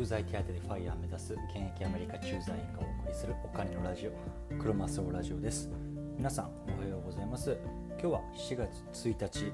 [0.00, 5.68] 駐在手当でファイヤー目指す現役アメリカ駐在員がお送りするお金のラジオクロマスオラジオです。
[6.16, 7.54] 皆さんおはようございます。
[8.00, 9.52] 今日は4月1日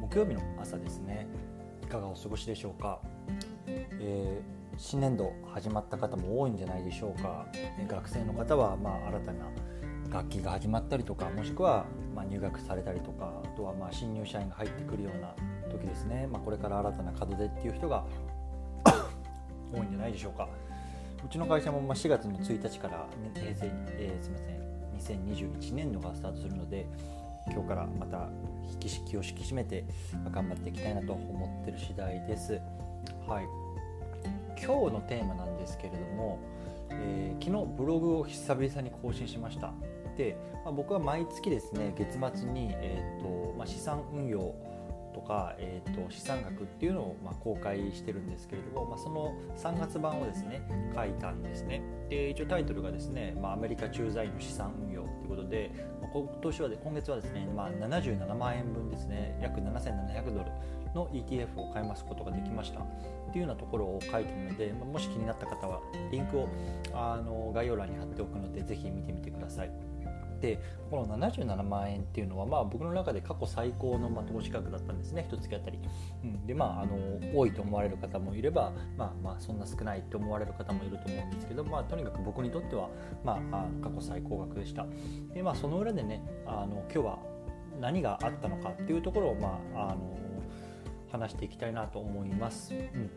[0.00, 1.26] 木曜日の朝ですね。
[1.82, 3.00] いかがお過ごしでしょうか、
[3.66, 7.48] えー、新年度始まった方も多いんじゃないでしょうか。
[7.88, 9.46] 学生の方はまあ新たな
[10.10, 15.34] 学期が始まったりとかもしくはま入学されたりとかあとはまあ新入社員が入ってくるような
[15.72, 18.04] 時ですね、まあ、これから新たな門出っていう人が
[19.72, 20.48] 多いんじゃないでしょうか
[21.24, 26.86] うちの会社も4月の1日から平成、えー、すみません2021年度がスタートするので
[27.50, 28.28] 今日からまた
[28.72, 29.84] 引き気を引き締めて
[30.30, 32.60] 頑張っていきたいなと思ってる次第です。
[33.26, 33.44] はい、
[34.62, 36.38] 今日のテーマなんですけれども、
[36.90, 39.72] えー、昨日ブログを久々に更新しました。
[40.16, 44.54] で、まあ、僕は毎月ですね月末に、えーとまあ、資産運用
[45.12, 50.62] とか、えーと、資産額っていうのを、まあ、公開してるんですけれども、まあ、その3月版をですね
[50.94, 60.50] 書いたんですねで一応タイトルがですね、まあ、アメリカ駐在員の資産運用ということで、まあ、今年はで今月はですね、まあ、77万円分ですね約7700ドル
[60.94, 62.84] の ETF を買いますことができましたっ
[63.32, 66.48] ていうようなところを書いてるので、まあ、もし気になった方はリンクを
[66.92, 69.70] あの概要欄に貼っておくのでぜひ見てみてください。
[70.42, 75.26] でこの77万円っていうのは、まあ、僕の中で過去最高の、ま、投資額だったんですね。
[75.30, 75.78] 一月あたり、
[76.24, 76.96] うん、でまああの
[77.34, 82.90] 多いと思われる方もいれば、まあ、まあそんな少ないと思われる方もいると思うんですけど、まあ、とにかく僕にとっては、
[83.24, 84.84] まあ、過去最高額でした。
[85.32, 87.18] で、まあ、その裏でねあの今日は
[87.80, 90.18] 何があったのかっていうところを、まあ、あの
[91.10, 92.74] 話していきたいなと思います。
[92.74, 93.10] うん。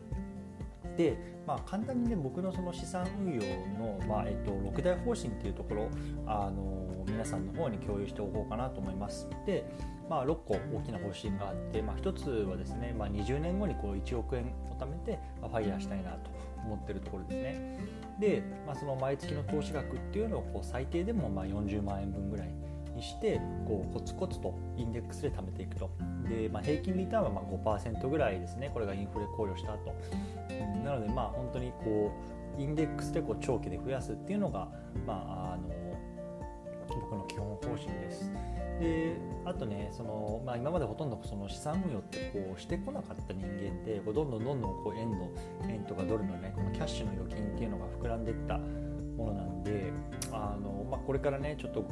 [0.96, 1.16] で、
[1.46, 3.40] まあ、簡単にね僕のその資産運用
[3.78, 5.88] の、まあえっと、6大方針っていうところ
[6.26, 9.28] あの皆さんの方に共有しておこうかなと思います。
[9.46, 9.64] で、
[10.08, 16.30] まあ、6個大きな方針があって、まあ、1つはですね、まあ、20年後にこう1億円を貯めて、まあ、ファイヤーしたいなと
[16.64, 17.78] 思ってるところですね。
[18.18, 22.48] で、まあ、その毎月の投資額っていうのをこう最低でもまあ40万円分ぐらい
[22.96, 25.90] にしてこうコツコツとインデックスで貯めていくと。
[26.28, 28.70] で、まあ、平均リターンはまあ5%ぐらいですね。
[28.72, 29.94] これがインフレ考慮した後、
[30.84, 32.10] なのでまあ本当にこ
[32.58, 34.68] うインデックスでこう長期で増やすっていうのが、
[35.06, 35.68] まあ、あの
[36.88, 38.30] 僕の基本方針です。
[38.80, 45.30] であとねその、まあ、今までほとんどその資産運用ってこうしてこなかった人間でこうどんどんどんどんこう円の
[45.68, 49.92] 円とかドルのねこのキャッシュの預金っていうのが膨らんでったものなんで
[50.30, 51.88] あの、まあ、これからねちょっと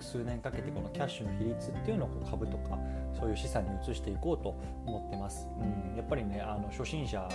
[0.00, 2.78] 数年かけてこのキャッシュの比率っていうのをこう株とか
[3.18, 4.54] そういう資産に移していこうと
[4.86, 5.48] 思ってます。
[5.58, 7.28] うん、やっぱりねあの初心者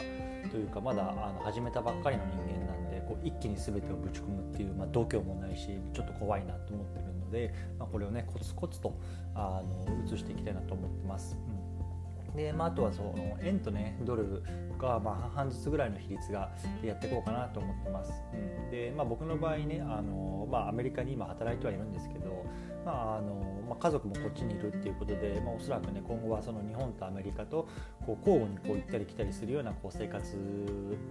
[0.52, 8.98] というかまだあの始めたばっかりの人間なんでこう一気に全てをぶち込むっていう、まあ、度胸もないしちょっと怖いなと思ってるので、まあ、これをねコツコツと
[9.36, 11.38] あの移していきたいなと思ってます。
[11.48, 11.64] うん
[12.36, 14.44] でまあ、あとはその円と、ね、ドル
[14.84, 16.52] がまあ半ずつぐらいの比率が
[16.84, 18.12] やっていこうかなと思ってます。
[18.70, 22.46] で、まあ、僕の場合ねあの、まあ、アメリカに今働いてはいるんですけど、
[22.86, 23.36] まああの
[23.70, 27.68] まあ、家族もこっちにいるっていうことで、まあ、おそらくね今後はその日本とアメリカと
[28.06, 30.26] こう交互にこう行ったり来たりするようなこう生活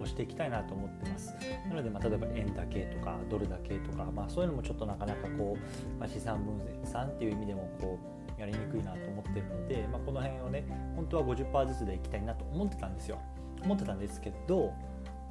[0.01, 1.33] をしていきたいなと思ってます。
[1.67, 7.97] なので、まあ、例えば円だけとかドルだけとか、まあ、そういうのもちょっとなかなかこう、まあ、資産分散っていう意味でもこ
[8.37, 13.19] うやりにくいなと思ってるので、まあ、この辺をね本当は50%ずつでいきたいなと思ってたんですよ
[13.63, 14.73] 思ってたんですけど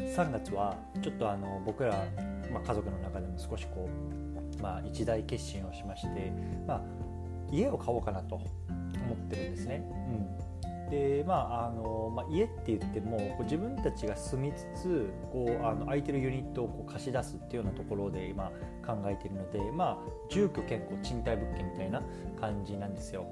[0.01, 2.05] 3月はちょっとあの僕ら、
[2.53, 3.89] まあ、家族の中でも少しこ
[4.59, 6.33] う、まあ、一大決心をしまして、
[6.67, 6.83] まあ、
[7.51, 8.45] 家を買おうかなと思
[9.15, 9.85] ってるんですね。
[10.09, 10.53] うん
[10.93, 18.53] でまああのまあ、家って言ってもこう自分たちが住みつつこうあの空いてるユニットをこう貸し出すっていうようなところで今
[18.87, 22.03] 考えているので、まあ、住居兼こう賃貸物件みたいな
[22.39, 23.27] 感じなんですよ。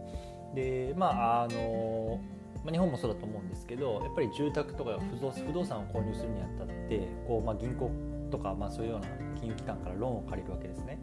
[0.54, 2.18] でまああの
[2.64, 7.90] まあ、日本もそうだと思うんですけどやっぱり住宅とか不動不動産を購入するにあたってこう、まあ、銀行
[8.30, 10.98] とか、まあ、そういうような金融機関からローンを借りるわけですね。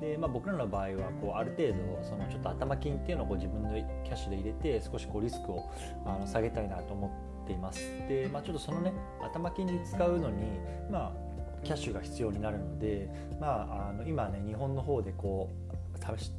[0.00, 5.70] で、まあ、僕らの場合はこうある程度そのちょっと頭金っていうのをこう自分のキャッシュで入れて少しこうリスクを
[6.06, 7.12] あの下げたいなと思
[7.44, 7.80] っています。
[8.08, 8.92] で、まあ、ちょっとそのね
[9.22, 10.44] 頭金に使うのに、
[10.90, 15.70] まあ、キャッシュが必要になるので、まあ、あの今ね日本の方でこう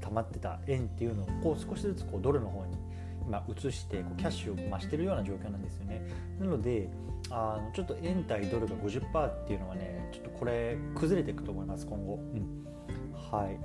[0.01, 2.75] たまってた円っていうのをこう少しずつこうドルの方に
[3.31, 6.01] 今移してこうキャッシュを増してるような状況なんですよね。
[6.39, 6.89] なので
[7.30, 12.16] あのちょっと円対ドルが50%っていうのはねちょっとこれ崩れていくと思います今後。
[12.16, 12.62] うん
[13.31, 13.56] はい、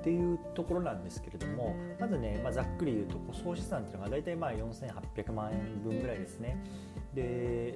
[0.00, 6.62] っていうところなんですけれどもまずね、まあ、ざっくり言うと総資産っていうのが大体まあ4800万円分ぐらいですね。
[7.14, 7.22] で、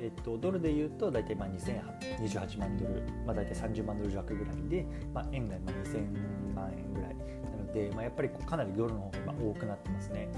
[0.05, 4.85] えっと、ドルで言うと大体まあ2028万ドル、まあ、大体30万ドル弱ぐらいで、
[5.15, 7.25] まあ、円がまあ2000万円ぐらいな
[7.57, 10.29] ので、まあ、やっぱりかなりドルの方が多くなってますね。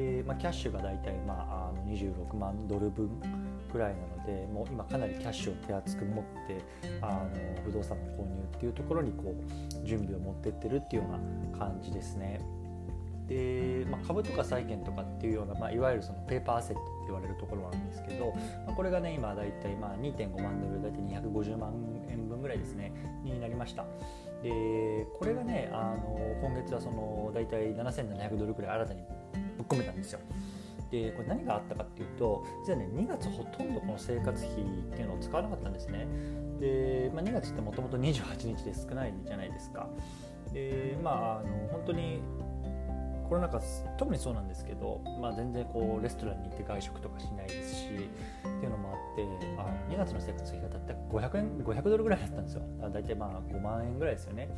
[0.00, 3.10] で、まあ、キャッシュが大体、まあ、あの26万ドル分
[3.70, 6.64] ぐらいなのでもう今かなりキャッシュを手厚く持って
[7.02, 7.30] あの
[7.64, 12.40] 不動産の購入っていうところにこう準備を持ってってるっていうような感じですね。
[13.28, 18.32] で、まあ、株とか債券とかっていうような、まあ、いわゆるそのペーパーアセットって言われるところなんですけど、
[18.66, 21.72] まあ、これがね今だいたいまあ2.5万ドル大体250万
[22.08, 22.92] 円分ぐらいですね
[23.22, 23.84] になりました
[24.42, 29.02] でこれがねあの今月はその大体7700ドルくらい新たに
[29.62, 30.20] ぶっ込めたんですよ。
[30.90, 36.06] でこれ何があったかっていうと実はね2月ほとんどこの生活費っていうのを使わなかったんですね。
[36.58, 39.88] で、まあ、2月ってもともと28日で少ないじゃないですか。
[40.52, 42.20] でまああの本当に
[43.28, 43.62] コロナ禍
[43.96, 47.90] 特にそうなんですけど、まあ、全然こうレストランに行って外食とかしないですしっ
[48.42, 49.24] ていうのもあって
[49.56, 52.62] あ2月の生活費がたった500円500ドルぐらいだったんですよ。
[52.80, 54.50] 大体まあ5万円ぐらいですよね。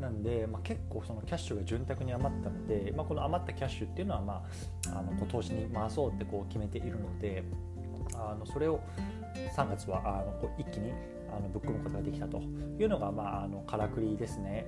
[0.00, 4.42] なんで、まあ、結構そのキャッシュが潤沢に余ったので、まあ、この余ったキャッシュっていうのは、ま
[4.94, 7.44] あ、あのこう投資に回そうってこう決めているので
[8.14, 8.80] あのそれを
[9.56, 10.92] 3月はあのこう一気に
[11.30, 12.38] あのぶっ込むことができたと
[12.78, 14.66] いうのが、まあ、あのからくりですね。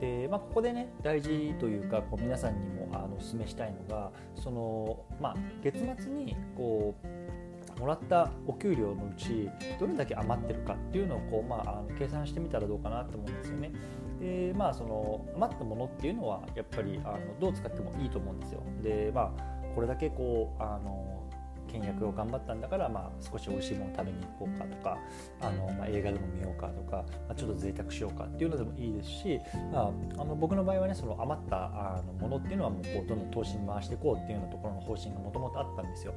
[0.00, 13.72] でまあ、ここでね大事というかこう皆さんにもあのお勧めしたいのがその、まあ、月末にこうもらったお給料のうちどれだけ余ってるかっていうのをこう、まあ、あの計算してみたらどうかなと思うんですよね。
[14.20, 18.62] でまあその余ったものっていうのはやっぱりあのどう使ってもいいと思うんですよ。
[18.82, 21.22] でまあこれだけこうあの
[21.66, 24.98] 倹約を頑張ったんだから、まあ、少し美味しいもの食べに行こうかとか
[25.40, 29.40] あの、まあ、映画でも見ようかとか、まあ、ちょっと贅沢しようかっていうのでもいいですし、
[29.72, 36.14] まあ、あの僕の場合はねその余ったあのものっていうのはもうこうどんどん投資に回していこうっていうようなところの方針がもともとあったんですよ。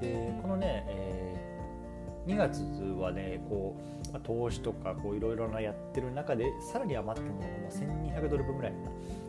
[0.00, 1.59] でこのね、えー
[2.26, 2.62] 2月
[2.98, 3.76] はねこ
[4.14, 8.72] う、投資とかいろいろなやってる中でさらに余ったものが1200ドル分ぐらい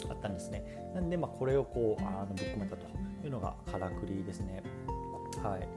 [0.09, 0.91] あったんですね。
[0.93, 2.85] なんでまあこれをこうあのぶっ込めたと
[3.23, 4.63] いうのがからくりですね。
[5.43, 5.67] はい。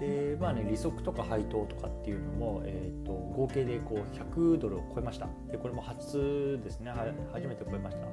[0.00, 5.28] でまあね利息とか配当とかっていうのも、えーと、合計でこう100ドルを超えました。
[5.50, 6.90] でこれも初ですね。
[7.32, 8.06] 初めて超えました。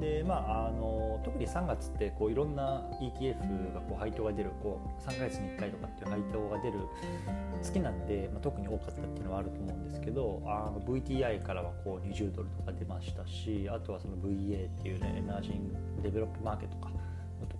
[0.00, 6.78] でまああの特に3月ってこういろんな ETF がこう配当が出るこう3ヶ月に1回とかっていう配当が出る
[7.62, 16.90] 月なんで、まあ、特に多かったっていうのはあると思うんですけどあの VTI からはこう20ドルとか出ましたしあとはその VA っていうねエマージングデベロップマーケットか。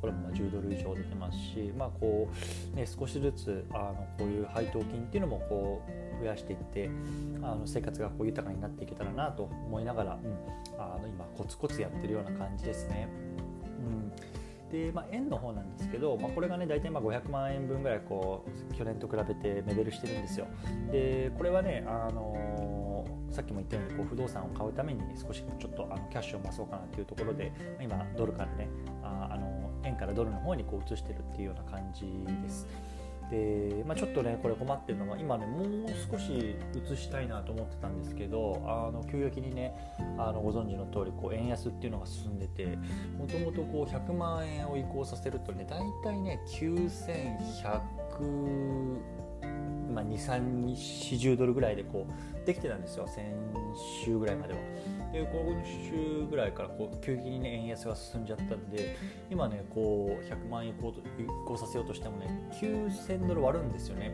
[0.00, 2.28] ころも10ドル以上出てますし、まあこ
[2.72, 6.90] うね、少しずつあのこういう配当金っていうのもこう増やしていって
[7.42, 13.08] あの生活がこう豊かになっていけたらなと思いながら、うん、あの今コツコツやってるような感じですね。
[13.78, 14.38] うん
[14.70, 20.46] で、まあ、円の方なんですけど、まあ、これがね大体まあ500万円分ぐらいこう去年と比べて目減りしてるんですよ。
[20.90, 28.68] でこれはね、あのー、さっきも言ったようにこう不動産を買うために少しちょっとあのキャッシュを増そうかなっていうところで今ドルからね
[29.02, 29.47] あ、あの円
[29.98, 32.06] からドルの方にこう移してるっていうような感じ
[32.42, 32.66] です。
[33.30, 35.68] で、まあ、ちょっとねこれ困ってるのは今ねもう
[36.10, 39.74] 少し移したいなと思ってたんですけどあの急激にね
[40.16, 42.78] あのご存知の通りこり円安っていうのが進んでて
[43.18, 49.18] もともとこう100万円を移行させるとね大体ね9100
[49.88, 53.34] まあ、2340ドルぐらいでこうできてたんですよ先
[54.04, 54.60] 週ぐらいまでは。
[55.12, 58.96] で今週ぐらいからこう急激に、ね、円安が進んじゃったんで
[59.30, 64.12] 今ねこう100万円移行と移行させようとしてもね9000ドル割るんですよね。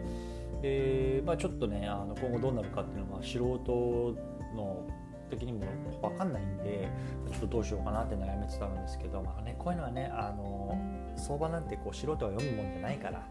[0.63, 4.17] でまあ、ちょっとねあの今後どうなるかっていうのは素人
[4.57, 4.87] の
[5.29, 5.61] 的にも
[6.01, 6.89] 分かんないんで
[7.31, 10.79] ちょっとどうしようかなって悩めてたんですけど、まあね、こういうのはねあの
[11.17, 13.27] 相場なんてこう素人が読むもんじゃないから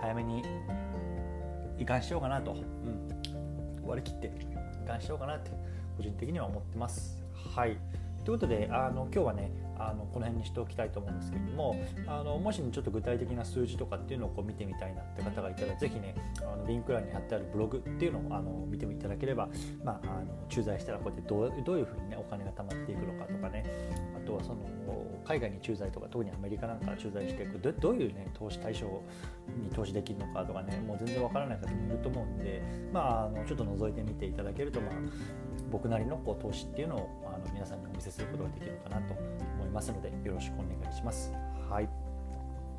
[0.00, 0.42] 早めに
[1.78, 3.08] 移管しようかなと、うん、
[3.86, 4.32] 割り切って
[4.84, 5.50] 移管しようかなって
[5.96, 7.22] 個人的には思ってます。
[7.54, 7.76] はい
[8.24, 11.76] ということであの今日はねあのこの辺にしておきたいと思うんですけれども
[12.06, 19.48] あのもし、ちょっと具体的な数字とかっていうのをこう見てみたいなって方がいたらぜひねあのリンク欄に貼ってあるブログっていうのをあの見ていただければ、
[19.84, 23.64] まあ、あの駐在したらこうやってどうどういうふうにねお金が貯まっていくのかとかね
[24.16, 24.66] あとはその
[25.24, 28.86] 海外に駐在とか特にアメリカなんか駐在していくどどういうね投資対象
[29.60, 32.62] に投資できるのかとかねもう全然わからない方もいると思うんで
[32.92, 34.94] まああのちょっと覗いてみていただけるとまあ
[35.70, 41.32] 僕なりのこう投資っていうのをあの皆さんにお見せすることができるかなと思いますのでよろしくお願いします。
[41.68, 41.88] はい。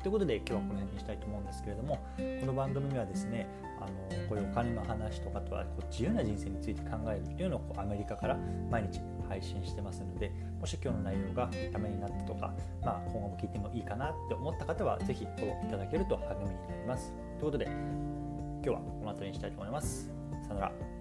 [0.02, 3.48] ということで今日はこの辺にしたいと思うんですけれどもこの番組はですね
[3.80, 8.38] あのこういうお金の話とかとはこう自由な人生について考えるというのをこうアメリカから
[8.70, 17.12] 毎日配信してますのでもし今日の内容がためになったとか、まあ、今後も聞いてもいいかなって思った方は是非フォローいただけると励みになります。
[17.38, 20.10] ということで今日はこの辺りにしたいと思います。
[20.46, 20.97] さよなら